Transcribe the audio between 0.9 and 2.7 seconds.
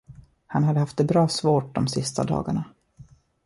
det bra svårt de sista dagarna.